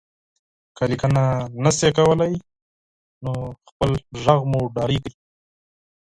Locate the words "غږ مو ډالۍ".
4.23-4.97